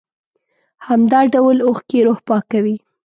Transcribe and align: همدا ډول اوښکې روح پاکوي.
همدا 0.87 1.19
ډول 1.33 1.57
اوښکې 1.67 1.99
روح 2.07 2.19
پاکوي. 2.27 2.75